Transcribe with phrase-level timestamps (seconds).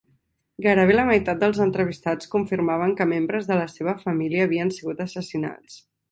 [0.65, 5.77] Gairebé la meitat dels entrevistats confirmaven que membres de la seva família havien sigut assassinats.